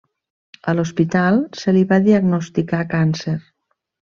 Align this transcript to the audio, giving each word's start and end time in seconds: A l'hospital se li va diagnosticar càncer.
A 0.71 0.73
l'hospital 0.77 1.37
se 1.61 1.75
li 1.77 1.85
va 1.93 2.01
diagnosticar 2.07 2.83
càncer. 2.95 3.37